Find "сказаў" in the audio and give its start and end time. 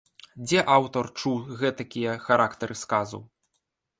2.83-3.21